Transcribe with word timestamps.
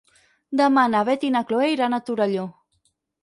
Demà 0.61 0.85
na 0.93 1.01
Beth 1.09 1.27
i 1.29 1.29
na 1.35 1.43
Chloé 1.51 1.69
iran 1.73 1.97
a 1.97 2.01
Torelló. 2.09 2.47